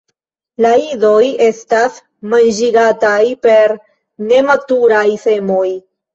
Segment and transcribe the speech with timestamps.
[0.65, 1.99] La idoj estas
[2.31, 3.75] manĝigataj per
[4.33, 5.71] nematuraj semoj.